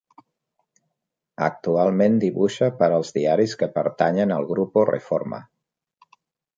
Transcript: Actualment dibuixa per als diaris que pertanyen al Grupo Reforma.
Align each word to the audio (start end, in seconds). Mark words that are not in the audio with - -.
Actualment 1.47 2.17
dibuixa 2.25 2.71
per 2.81 2.89
als 2.97 3.15
diaris 3.21 3.55
que 3.63 3.73
pertanyen 3.79 4.37
al 4.41 4.53
Grupo 4.55 4.91
Reforma. 4.95 5.47